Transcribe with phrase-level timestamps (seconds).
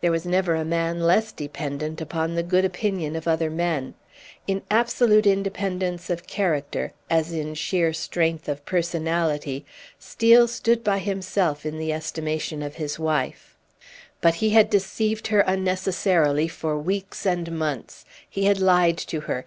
[0.00, 3.94] There was never a man less dependent upon the good opinion of other men.
[4.46, 9.66] In absolute independence of character, as in sheer strength of personality,
[9.98, 13.56] Steel stood by himself in the estimation of his wife.
[14.20, 18.04] But he had deceived her unnecessarily for weeks and months.
[18.30, 19.44] He had lied to her.